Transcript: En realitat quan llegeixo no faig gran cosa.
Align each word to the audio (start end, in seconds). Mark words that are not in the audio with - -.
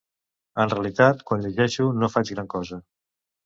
En 0.63 0.71
realitat 0.75 1.21
quan 1.29 1.45
llegeixo 1.45 1.87
no 2.01 2.13
faig 2.17 2.35
gran 2.35 2.53
cosa. 2.59 2.85